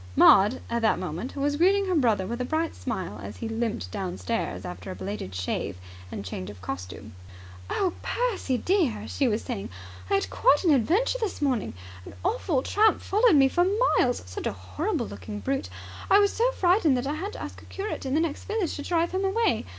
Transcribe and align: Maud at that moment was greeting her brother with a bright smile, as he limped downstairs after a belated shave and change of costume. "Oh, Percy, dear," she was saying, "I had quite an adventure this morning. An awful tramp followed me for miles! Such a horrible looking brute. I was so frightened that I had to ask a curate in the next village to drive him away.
Maud 0.15 0.61
at 0.67 0.81
that 0.81 0.97
moment 0.97 1.35
was 1.35 1.57
greeting 1.57 1.85
her 1.85 1.93
brother 1.93 2.25
with 2.25 2.41
a 2.41 2.43
bright 2.43 2.73
smile, 2.75 3.19
as 3.21 3.37
he 3.37 3.47
limped 3.47 3.91
downstairs 3.91 4.65
after 4.65 4.89
a 4.89 4.95
belated 4.95 5.35
shave 5.35 5.77
and 6.11 6.25
change 6.25 6.49
of 6.49 6.59
costume. 6.59 7.13
"Oh, 7.69 7.93
Percy, 8.01 8.57
dear," 8.57 9.07
she 9.07 9.27
was 9.27 9.43
saying, 9.43 9.69
"I 10.09 10.15
had 10.15 10.27
quite 10.31 10.63
an 10.63 10.73
adventure 10.73 11.19
this 11.19 11.39
morning. 11.39 11.75
An 12.03 12.15
awful 12.25 12.63
tramp 12.63 12.99
followed 13.03 13.35
me 13.35 13.47
for 13.47 13.63
miles! 13.99 14.23
Such 14.25 14.47
a 14.47 14.53
horrible 14.53 15.05
looking 15.05 15.39
brute. 15.39 15.69
I 16.09 16.17
was 16.17 16.33
so 16.33 16.51
frightened 16.53 16.97
that 16.97 17.05
I 17.05 17.13
had 17.13 17.33
to 17.33 17.39
ask 17.43 17.61
a 17.61 17.65
curate 17.65 18.03
in 18.03 18.15
the 18.15 18.21
next 18.21 18.45
village 18.45 18.73
to 18.77 18.81
drive 18.81 19.11
him 19.11 19.23
away. 19.23 19.65